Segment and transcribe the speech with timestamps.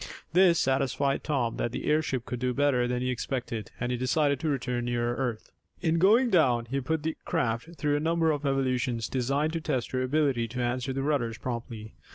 [0.33, 4.39] This satisfied Tom that the airship could do better than he expected, and he decided
[4.39, 5.51] to return nearer earth.
[5.79, 9.91] In going down, he put the craft through a number of evolutions designed to test
[9.91, 11.93] her ability to answer the rudders promptly.